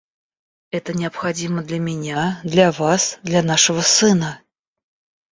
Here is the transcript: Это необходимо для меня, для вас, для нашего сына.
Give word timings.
Это 0.71 0.93
необходимо 0.93 1.61
для 1.61 1.77
меня, 1.77 2.41
для 2.43 2.71
вас, 2.71 3.19
для 3.21 3.43
нашего 3.43 3.81
сына. 3.81 4.41